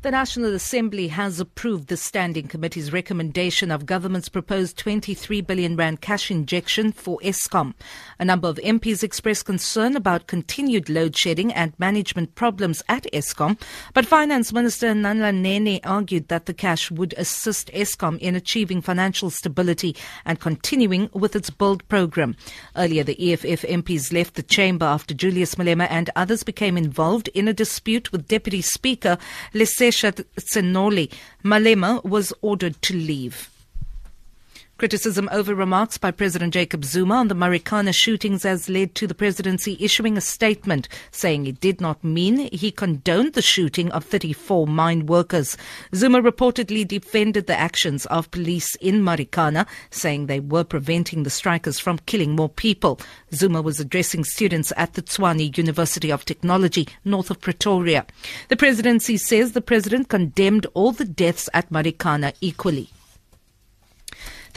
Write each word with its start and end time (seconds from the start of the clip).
The 0.00 0.12
National 0.12 0.54
Assembly 0.54 1.08
has 1.08 1.40
approved 1.40 1.88
the 1.88 1.96
Standing 1.96 2.46
Committee's 2.46 2.92
recommendation 2.92 3.72
of 3.72 3.84
government's 3.84 4.28
proposed 4.28 4.78
23 4.78 5.40
billion 5.40 5.74
rand 5.74 6.00
cash 6.00 6.30
injection 6.30 6.92
for 6.92 7.18
Eskom. 7.18 7.74
A 8.20 8.24
number 8.24 8.46
of 8.46 8.58
MPs 8.58 9.02
expressed 9.02 9.44
concern 9.44 9.96
about 9.96 10.28
continued 10.28 10.88
load 10.88 11.16
shedding 11.16 11.52
and 11.52 11.76
management 11.80 12.36
problems 12.36 12.80
at 12.88 13.08
Eskom, 13.12 13.60
but 13.92 14.06
Finance 14.06 14.52
Minister 14.52 14.94
Nhlanhla 14.94 15.34
Nene 15.34 15.80
argued 15.82 16.28
that 16.28 16.46
the 16.46 16.54
cash 16.54 16.92
would 16.92 17.12
assist 17.16 17.68
Eskom 17.74 18.20
in 18.20 18.36
achieving 18.36 18.80
financial 18.80 19.30
stability 19.30 19.96
and 20.24 20.38
continuing 20.38 21.10
with 21.12 21.34
its 21.34 21.50
build 21.50 21.86
program. 21.88 22.36
Earlier, 22.76 23.02
the 23.02 23.32
EFF 23.32 23.62
MPs 23.62 24.12
left 24.12 24.34
the 24.34 24.44
chamber 24.44 24.86
after 24.86 25.12
Julius 25.12 25.56
Malema 25.56 25.88
and 25.90 26.08
others 26.14 26.44
became 26.44 26.76
involved 26.76 27.26
in 27.34 27.48
a 27.48 27.52
dispute 27.52 28.12
with 28.12 28.28
Deputy 28.28 28.62
Speaker 28.62 29.18
Lesedi 29.52 29.87
Seshat 29.88 30.22
Tsenoli, 30.36 31.10
Malema 31.42 32.04
was 32.04 32.32
ordered 32.42 32.80
to 32.82 32.94
leave. 32.94 33.48
Criticism 34.78 35.28
over 35.32 35.56
remarks 35.56 35.98
by 35.98 36.12
President 36.12 36.54
Jacob 36.54 36.84
Zuma 36.84 37.16
on 37.16 37.26
the 37.26 37.34
Marikana 37.34 37.92
shootings 37.92 38.44
has 38.44 38.68
led 38.68 38.94
to 38.94 39.08
the 39.08 39.14
presidency 39.14 39.76
issuing 39.80 40.16
a 40.16 40.20
statement 40.20 40.88
saying 41.10 41.48
it 41.48 41.58
did 41.58 41.80
not 41.80 42.04
mean 42.04 42.48
he 42.52 42.70
condoned 42.70 43.32
the 43.32 43.42
shooting 43.42 43.90
of 43.90 44.04
34 44.04 44.68
mine 44.68 45.06
workers. 45.06 45.56
Zuma 45.96 46.22
reportedly 46.22 46.86
defended 46.86 47.48
the 47.48 47.58
actions 47.58 48.06
of 48.06 48.30
police 48.30 48.76
in 48.76 49.02
Marikana, 49.02 49.66
saying 49.90 50.26
they 50.26 50.38
were 50.38 50.62
preventing 50.62 51.24
the 51.24 51.30
strikers 51.30 51.80
from 51.80 51.98
killing 52.06 52.36
more 52.36 52.48
people. 52.48 53.00
Zuma 53.34 53.60
was 53.60 53.80
addressing 53.80 54.22
students 54.22 54.72
at 54.76 54.94
the 54.94 55.02
Tshwane 55.02 55.58
University 55.58 56.12
of 56.12 56.24
Technology, 56.24 56.86
north 57.04 57.32
of 57.32 57.40
Pretoria. 57.40 58.06
The 58.46 58.56
presidency 58.56 59.16
says 59.16 59.50
the 59.50 59.60
president 59.60 60.08
condemned 60.08 60.66
all 60.74 60.92
the 60.92 61.04
deaths 61.04 61.48
at 61.52 61.68
Marikana 61.70 62.32
equally. 62.40 62.90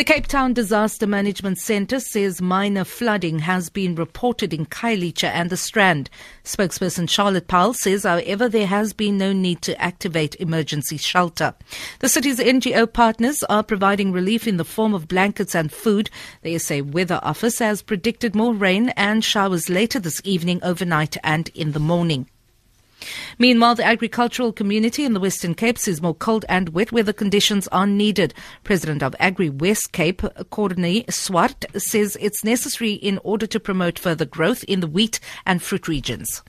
The 0.00 0.04
Cape 0.04 0.28
Town 0.28 0.54
Disaster 0.54 1.06
Management 1.06 1.58
Centre 1.58 2.00
says 2.00 2.40
minor 2.40 2.84
flooding 2.84 3.40
has 3.40 3.68
been 3.68 3.94
reported 3.94 4.54
in 4.54 4.64
Khayelitsha 4.64 5.28
and 5.28 5.50
the 5.50 5.58
Strand. 5.58 6.08
Spokesperson 6.42 7.06
Charlotte 7.06 7.48
Powell 7.48 7.74
says, 7.74 8.04
however, 8.04 8.48
there 8.48 8.66
has 8.66 8.94
been 8.94 9.18
no 9.18 9.34
need 9.34 9.60
to 9.60 9.78
activate 9.78 10.36
emergency 10.36 10.96
shelter. 10.96 11.54
The 11.98 12.08
city's 12.08 12.38
NGO 12.38 12.90
partners 12.90 13.42
are 13.50 13.62
providing 13.62 14.10
relief 14.10 14.48
in 14.48 14.56
the 14.56 14.64
form 14.64 14.94
of 14.94 15.06
blankets 15.06 15.54
and 15.54 15.70
food. 15.70 16.08
The 16.40 16.56
SA 16.56 16.78
Weather 16.78 17.20
Office 17.22 17.58
has 17.58 17.82
predicted 17.82 18.34
more 18.34 18.54
rain 18.54 18.88
and 18.96 19.22
showers 19.22 19.68
later 19.68 20.00
this 20.00 20.22
evening, 20.24 20.60
overnight, 20.62 21.18
and 21.22 21.50
in 21.50 21.72
the 21.72 21.78
morning. 21.78 22.26
Meanwhile, 23.38 23.76
the 23.76 23.84
agricultural 23.84 24.52
community 24.52 25.04
in 25.04 25.14
the 25.14 25.20
Western 25.20 25.54
Cape 25.54 25.78
sees 25.78 26.02
more 26.02 26.14
cold 26.14 26.44
and 26.48 26.70
wet 26.70 26.92
weather 26.92 27.12
conditions 27.12 27.68
are 27.68 27.86
needed. 27.86 28.34
President 28.64 29.02
of 29.02 29.14
Agri 29.18 29.50
West 29.50 29.92
Cape, 29.92 30.22
Courtney 30.50 31.04
Swart, 31.08 31.64
says 31.76 32.16
it's 32.20 32.44
necessary 32.44 32.92
in 32.92 33.18
order 33.24 33.46
to 33.46 33.60
promote 33.60 33.98
further 33.98 34.24
growth 34.24 34.64
in 34.64 34.80
the 34.80 34.86
wheat 34.86 35.20
and 35.46 35.62
fruit 35.62 35.88
regions. 35.88 36.42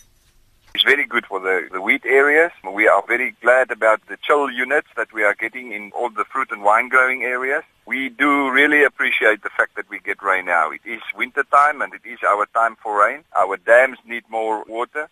It's 0.74 0.86
very 0.86 1.06
good 1.06 1.26
for 1.26 1.40
the, 1.40 1.68
the 1.72 1.82
wheat 1.82 2.06
areas. 2.06 2.52
We 2.74 2.88
are 2.88 3.04
very 3.06 3.36
glad 3.42 3.72
about 3.72 4.06
the 4.08 4.18
chill 4.24 4.50
units 4.50 4.88
that 4.96 5.12
we 5.12 5.24
are 5.24 5.36
getting 5.36 5.74
in 5.74 5.92
all 5.94 6.10
the 6.10 6.24
fruit 6.24 6.50
and 6.52 6.64
wine 6.64 6.88
growing 6.88 7.24
areas. 7.24 7.64
We 7.86 8.08
do 8.08 8.50
really 8.50 8.84
appreciate 8.84 9.44
the 9.44 9.50
fact 9.50 9.76
that 9.76 9.90
we 9.90 10.00
get 10.00 10.24
rain 10.24 10.46
now. 10.46 10.72
It 10.72 10.82
is 10.86 11.02
winter 11.16 11.44
time 11.52 11.82
and 11.82 11.94
it 11.94 12.02
is 12.06 12.20
our 12.26 12.46
time 12.54 12.78
for 12.82 13.02
rain. 13.02 13.26
Our 13.36 13.58
dams 13.58 13.98
need 14.06 14.24
more 14.30 14.64
water. 14.64 15.10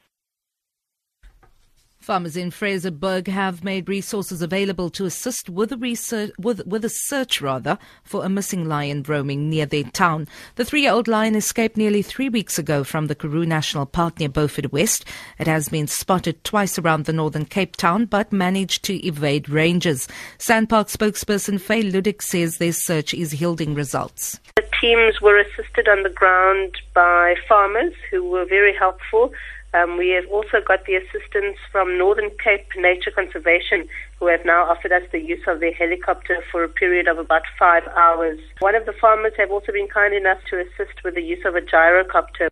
Farmers 2.09 2.35
in 2.35 2.49
Fraserburg 2.49 3.27
have 3.27 3.63
made 3.63 3.87
resources 3.87 4.41
available 4.41 4.89
to 4.89 5.05
assist 5.05 5.47
with 5.47 5.71
a 5.71 5.77
research, 5.77 6.31
with, 6.39 6.65
with 6.65 6.83
a 6.83 6.89
search 6.89 7.39
rather 7.39 7.77
for 8.03 8.25
a 8.25 8.29
missing 8.29 8.67
lion 8.67 9.03
roaming 9.07 9.47
near 9.47 9.67
their 9.67 9.83
town. 9.83 10.27
The 10.55 10.65
three-year-old 10.65 11.07
lion 11.07 11.35
escaped 11.35 11.77
nearly 11.77 12.01
three 12.01 12.27
weeks 12.27 12.57
ago 12.57 12.83
from 12.83 13.05
the 13.05 13.13
Karoo 13.13 13.45
National 13.45 13.85
Park 13.85 14.19
near 14.19 14.27
Beaufort 14.27 14.73
West. 14.73 15.05
It 15.37 15.45
has 15.45 15.69
been 15.69 15.85
spotted 15.85 16.43
twice 16.43 16.79
around 16.79 17.05
the 17.05 17.13
northern 17.13 17.45
Cape 17.45 17.75
Town, 17.75 18.05
but 18.05 18.33
managed 18.33 18.83
to 18.85 19.05
evade 19.05 19.47
rangers. 19.47 20.07
SANParks 20.39 20.97
spokesperson 20.97 21.61
Faye 21.61 21.83
Ludick 21.83 22.23
says 22.23 22.57
their 22.57 22.73
search 22.73 23.13
is 23.13 23.39
yielding 23.39 23.75
results. 23.75 24.39
The 24.55 24.65
teams 24.81 25.21
were 25.21 25.37
assisted 25.37 25.87
on 25.87 26.01
the 26.01 26.09
ground 26.09 26.75
by 26.95 27.35
farmers 27.47 27.93
who 28.09 28.27
were 28.27 28.45
very 28.45 28.73
helpful. 28.73 29.31
Um, 29.73 29.97
we 29.97 30.09
have 30.09 30.25
also 30.31 30.57
got 30.65 30.85
the 30.85 30.95
assistance 30.95 31.57
from 31.71 31.97
Northern 31.97 32.31
Cape 32.43 32.67
Nature 32.75 33.11
Conservation, 33.11 33.87
who 34.19 34.27
have 34.27 34.43
now 34.43 34.63
offered 34.63 34.91
us 34.91 35.03
the 35.11 35.19
use 35.19 35.43
of 35.47 35.59
their 35.59 35.73
helicopter 35.73 36.43
for 36.51 36.63
a 36.63 36.69
period 36.69 37.07
of 37.07 37.19
about 37.19 37.43
five 37.57 37.83
hours. 37.95 38.39
One 38.59 38.75
of 38.75 38.85
the 38.85 38.93
farmers 38.93 39.33
have 39.37 39.51
also 39.51 39.71
been 39.71 39.87
kind 39.87 40.13
enough 40.13 40.39
to 40.49 40.59
assist 40.59 41.03
with 41.03 41.15
the 41.15 41.21
use 41.21 41.45
of 41.45 41.55
a 41.55 41.61
gyrocopter. 41.61 42.49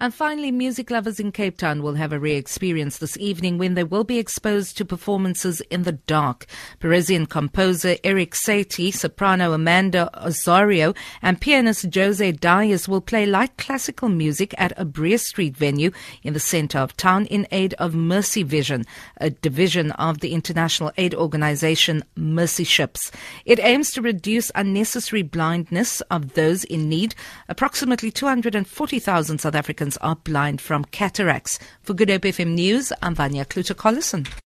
And 0.00 0.14
finally, 0.14 0.52
music 0.52 0.92
lovers 0.92 1.18
in 1.18 1.32
Cape 1.32 1.58
Town 1.58 1.82
will 1.82 1.94
have 1.94 2.12
a 2.12 2.20
rare 2.20 2.36
experience 2.36 2.98
this 2.98 3.16
evening 3.16 3.58
when 3.58 3.74
they 3.74 3.82
will 3.82 4.04
be 4.04 4.18
exposed 4.18 4.76
to 4.76 4.84
performances 4.84 5.60
in 5.72 5.82
the 5.82 5.90
dark. 5.90 6.46
Parisian 6.78 7.26
composer 7.26 7.96
Eric 8.04 8.30
Satie, 8.30 8.94
soprano 8.94 9.52
Amanda 9.52 10.08
Osorio, 10.24 10.94
and 11.20 11.40
pianist 11.40 11.92
Jose 11.92 12.30
Dias 12.30 12.86
will 12.86 13.00
play 13.00 13.26
light 13.26 13.56
classical 13.56 14.08
music 14.08 14.54
at 14.56 14.72
a 14.76 14.84
Bree 14.84 15.16
Street 15.16 15.56
venue 15.56 15.90
in 16.22 16.32
the 16.32 16.38
center 16.38 16.78
of 16.78 16.96
town 16.96 17.26
in 17.26 17.48
aid 17.50 17.74
of 17.74 17.92
Mercy 17.96 18.44
Vision, 18.44 18.84
a 19.16 19.30
division 19.30 19.90
of 19.92 20.20
the 20.20 20.32
international 20.32 20.92
aid 20.96 21.12
organization 21.12 22.04
Mercy 22.14 22.62
Ships. 22.62 23.10
It 23.44 23.58
aims 23.58 23.90
to 23.90 24.02
reduce 24.02 24.52
unnecessary 24.54 25.22
blindness 25.22 26.02
of 26.02 26.34
those 26.34 26.62
in 26.62 26.88
need. 26.88 27.16
Approximately 27.48 28.12
240,000 28.12 29.38
South 29.40 29.56
Are 29.96 30.16
blind 30.16 30.60
from 30.60 30.84
cataracts. 30.84 31.58
For 31.80 31.94
Good 31.94 32.10
Hope 32.10 32.22
FM 32.22 32.54
News, 32.54 32.92
I'm 33.02 33.14
Vanya 33.14 33.46
Kluter-Collison. 33.46 34.28